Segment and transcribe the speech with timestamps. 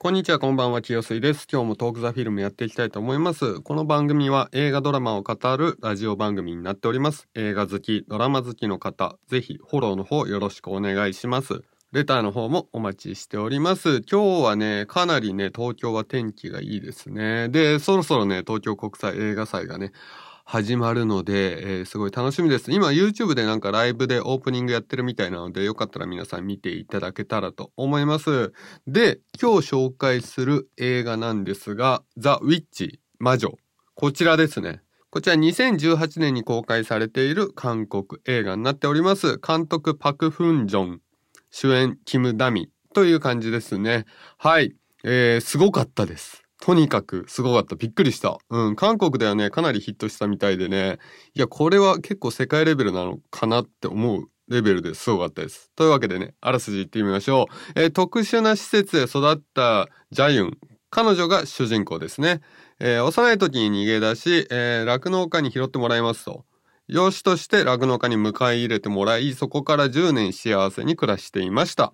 [0.00, 1.48] こんにちは、こんばんは、清水です。
[1.52, 3.60] 今日もトークザフィルムやっていきたいと思います。
[3.62, 7.26] この番組は映画ドラマを語るラジオ番組になっております。
[7.34, 11.64] 映画好き、ドラマ好きの方、ぜひフォローの方よろしくお願いします。
[11.90, 14.02] レターの方もお待ちしております。
[14.08, 17.48] 今日はね、かなりね、東京は天気がいいですね。
[17.48, 19.90] で、そろそろね、東京国際映画祭がね、
[20.50, 22.72] 始まるので、えーすごい楽しみです。
[22.72, 28.54] 今 YouTube でなんかライブでオープニングやってるみたいなので、よかったら皆さん見ていただけたらと思います。
[28.86, 33.58] で、今日紹介する映画なんですが、ザ・ウィッチ、魔女。
[33.94, 34.80] こちらですね。
[35.10, 39.38] こちら2018年に公開されている韓国映画になっております。
[39.46, 41.00] 監督パク・フンジョン、
[41.50, 44.06] 主演キム・ダミという感じですね。
[44.38, 44.74] はい。
[45.04, 46.47] えー、すごかったです。
[46.60, 47.76] とにかくすごかった。
[47.76, 48.38] びっくりした。
[48.50, 48.76] うん。
[48.76, 50.98] 韓国ではね、かなりヒットしたみたいでね。
[51.34, 55.70] いや、これは結構世界レベルなのかなって思うレベルですごかったです。
[55.76, 57.80] というわけでね、あらすじ言ってみましょう。
[57.80, 60.58] えー特殊な施設で育ったジャユン。
[60.90, 62.40] 彼女が主人公ですね。
[62.80, 66.44] えー幼い時に逃げ出し、えー酪農家に拾ってもらいますと。
[66.88, 71.92] 養子として酪農家に迎え入れてもらい、そこから10年幸せに暮らしていました。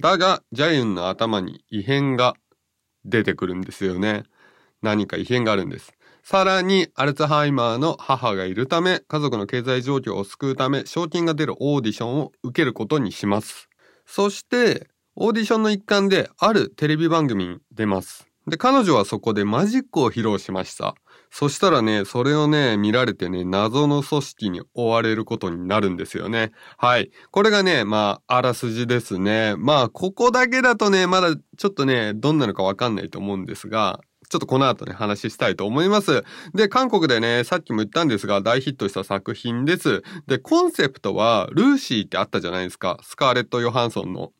[0.00, 2.34] だが、ジャユンの頭に異変が
[3.04, 4.24] 出てくるんですよね。
[4.82, 5.92] 何か異変があるんです。
[6.22, 13.68] さらに、アルツハイマーの母がいるため、家族の経済状況を救うため、賞金が出るオーディションを受けることにします。
[14.06, 18.26] そして、オーディションの一環で、あるテレビ番組に出ます。
[18.46, 20.94] で、彼女はそこでマジックを披露しました。
[21.36, 26.52] そしたらね、それをね、見られてね、謎の組織に追われることになるんですよね。
[26.78, 27.10] はい。
[27.32, 29.56] これがね、まあ、あらすじですね。
[29.58, 36.22] まあ、ここだけだとね、まだちょっとね、どんなのかわかんないと思うんですが、ちょっとこの後ね、話したいと思います。
[36.54, 40.04] で、韓国でね、さっきも言ったんですが、大ヒットした作品です。
[40.28, 43.00] で、コンセプトは、ルーシーってあったじゃないですか。
[43.02, 44.30] スカーレット・ヨハンソンの。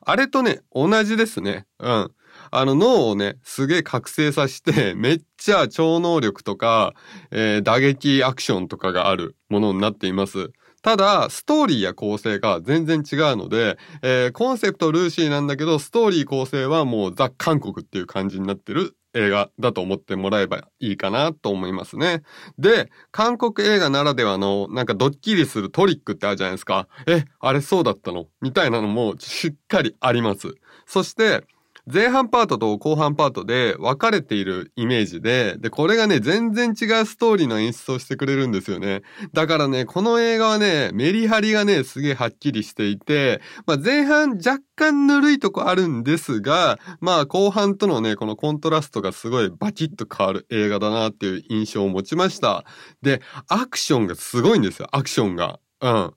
[0.00, 1.66] あれとね、同じですね。
[1.78, 2.10] うん。
[2.50, 6.94] あの脳をね、すげえ覚醒させて、 めっちゃ超能力とか、
[7.30, 10.50] えー打撃アクションとかがあるものになっています。
[10.80, 22.22] ただ、ストーリーや構成が全然違うので、えーコンセプトルーシーなんだけど、ストーリー構成はもうザ・韓国っていう感じになってる映画だと思ってもらえばいいかなと思いますね。
[22.58, 26.86] で、韓国映画ならではのなんかドッキリするトリックってあるじゃないですか。
[27.06, 28.26] え、あれそうだったの？
[28.40, 30.54] みたいなのもしっかりあります。
[30.86, 31.44] そして、
[31.90, 39.02] 前半パートと後半パートで分かれているイメージで、で、これがね、全然違うストーリーの演出をしてくれるんですよね。
[39.32, 52.64] だからね、この映画はね、メリハリがね、すげえはっきりしていて、まあ前半若干ぬるいとこあるんですが、まあ後半とのね、このコントラストがすごいバキッと変わる映画だなっていう印象を持ちました。
[53.00, 55.58] で、アクションがすごいんですよ、アクションが。
[55.80, 56.12] うん。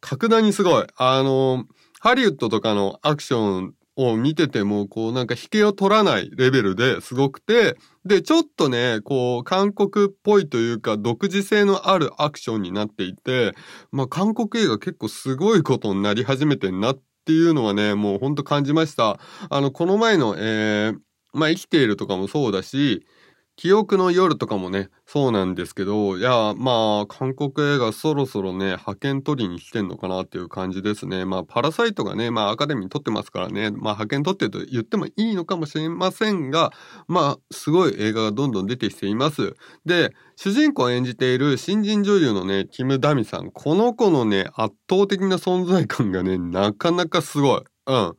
[0.00, 0.84] 格段にすごい。
[0.96, 1.64] あの、
[1.98, 13.54] ハリウッドとかのアクションを見てても、こうなんか引けを取らないレベルですごくて、で、ちょっとね、こう、韓国っぽいというか、独自性のあるアクションになっていて、
[13.90, 19.18] まあ、韓国映画結構すごいことになり始めてんなっていうのはね、もうほんと感じました。
[19.48, 20.98] あの、この前の、えー、
[21.32, 23.06] まあ、生きているとかもそうだし、
[23.56, 31.24] 記憶の夜とかもね、そうなんですけど、いや、まあ、韓国映画そろそろね、派遣取りに来てんのかなっていう感じですね。
[31.24, 36.70] まあ、パラサイトがね、まあ、アカデミー取ってますからね、まあ、派遣取ってると言ってもいいのかもしれませんが、
[37.08, 39.54] まあ、すごい映画がどんどん出てきています。
[39.86, 43.50] で、主人公を演じている新人女優のね、キム・ダミさん。
[43.50, 47.62] この子のね、圧倒的な存在感がね、なかなかすごい。
[47.86, 48.16] うん。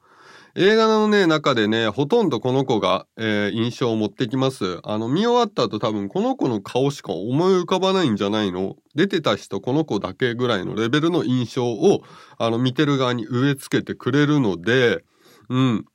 [0.59, 4.79] 映画のね、中でね、ほとんどこの子が、えー印象を持ってきます。
[4.83, 8.75] あの、見終わった後多分この子の顔しか思い浮かばないんじゃないの？
[8.95, 12.01] 出てた人この子だけぐらいのレベルの印象を、
[12.39, 15.03] あの、見てる側に植え付けてくれるので、
[15.49, 15.85] うん。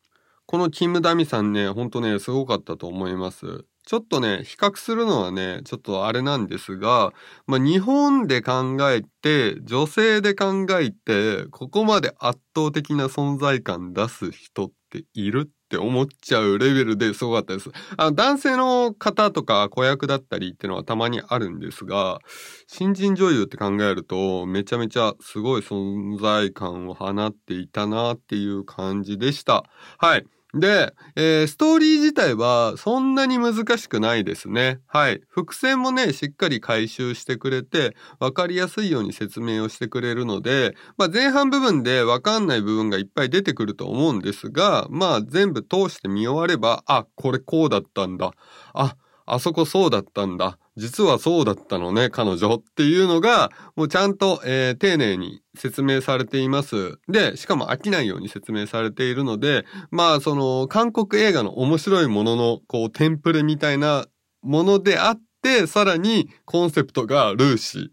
[0.53, 3.65] このキム・ダミさんね、ほんとね、すごかったと思います。
[3.87, 7.15] ちょっとね、比較するのはね、ちょっとあれなんですが、
[7.47, 17.71] まあ、日本で考えて、女性で考えて、ここまで圧倒的な存在感出す人っているって思っちゃうレベルですごかったです。
[17.97, 22.19] あの男性の方とか子役だったりっていうのはたまにあるんですが、
[22.67, 29.65] 新人女優って考えると、めちゃめちゃすごい存在感を放っていたなっていう感じでした。
[29.97, 30.27] はい。
[30.55, 34.81] で、えーストーリー自体はそんなに難しくないですね。
[34.87, 35.23] はい。
[35.29, 48.33] 伏線もね、しっかり回収してくれて、わかりやすいように説明をしてくれるので、まあ前半部分でわかんない部分がいっぱい出てくると思うんですが、まあ全部通して見終われば、あ、これこうだったんだ。
[48.75, 50.59] あ、あそこそうだったんだ。
[50.77, 56.99] 実はそうだったのね、彼女っていうのが、もうちゃんと、えー、丁寧に説明されています。
[57.09, 64.07] で、しかも飽きないように説明されているので、まあ、その、韓国映画の面白いものの、こう、テンプレみたいな
[64.43, 67.89] ものであって、さらにコンセプトがルーシー。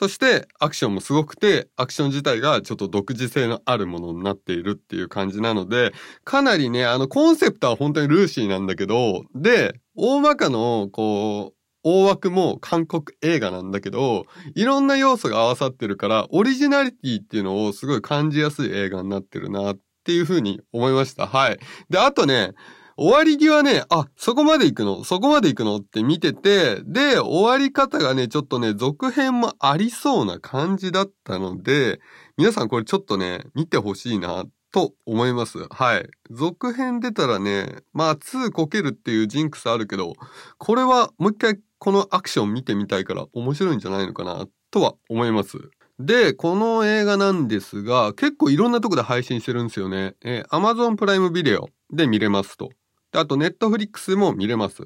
[0.00, 5.92] そしてアクションもすごくて、アクション自体がちょっと独自性のあるものになっているっていう感じなので、
[6.24, 14.24] かなりね、あのコンセプトは本当にルーシーなんだけど、で、大まかの、こう、大枠も韓国映画なんだけど、
[14.54, 21.26] いろんな要素が合わさってるから、オリジナリティっていうのをすごい感じやすい映画になってるなっていうふうに思いました。
[21.26, 21.58] はい。
[21.90, 22.54] で、あとね、
[23.00, 25.04] 終わり際ね、あ、そこまで行くの？
[25.04, 25.76] そこまで行くの？
[25.78, 31.98] って見てて、で、終わり方がね、ちょっとね、続編もありそうな感じだったので、
[32.36, 35.66] 皆さんこれちょっとね、見てほしいなと思います。
[35.70, 36.10] はい。
[36.30, 40.12] 続編出たらね、まあ2こけるっていうジンクスあるけど、
[40.58, 45.56] これはもう一回このアクション見てみたいから面白いんじゃないのかなとは思います。
[45.98, 50.16] で、この映画なんですが、結構いろんなとこで配信してるんですよね。
[50.20, 52.68] えー、Amazon プライムビデオで見れますと。
[53.12, 54.82] であと、Netflix も見れます。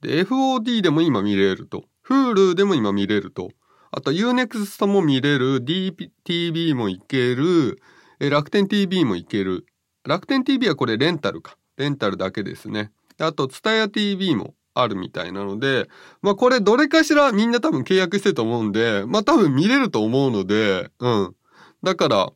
[0.00, 1.84] で、FOD でも今見れると。
[2.06, 3.50] Hulu でも今見れると。
[3.90, 5.64] あと、Unext も見れる。
[5.64, 7.80] DTV もいける。
[8.20, 9.66] え楽天 TV もいける。
[10.04, 11.56] 楽天 TV はこれレンタルか。
[11.76, 12.90] レンタルだけですね。
[13.18, 15.88] あと、ツタヤ TV もあるみたいなので、
[16.20, 21.34] まあこれどれかしらみんな多分契約してると思うんで、まあ多分見れると思うので、うん。
[21.82, 22.32] だから、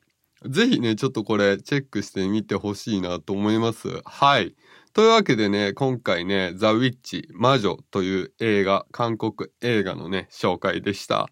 [0.47, 3.89] ぜひね、ちょっとこれチェックしてみてほしいなと思います。
[4.05, 4.55] はい。
[4.93, 11.29] というわけでね、今回ね、ザ・ウィッチ、魔女という映画、韓国映画のね、紹介でした。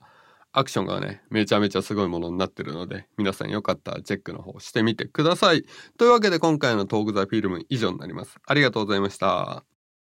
[0.52, 5.64] アクションがね、めちゃめちゃすごいものになってるので、皆さんよかったらチェックの方してみてください。
[5.98, 8.38] というわけで今回のトークザフィルム以上になります。
[8.46, 9.75] ありがとうございました。